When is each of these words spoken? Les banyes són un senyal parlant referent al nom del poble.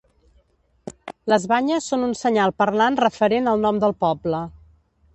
Les 1.33 1.45
banyes 1.51 1.91
són 1.93 2.07
un 2.07 2.17
senyal 2.23 2.57
parlant 2.65 3.01
referent 3.05 3.51
al 3.55 3.65
nom 3.67 3.83
del 3.85 3.99
poble. 4.07 4.45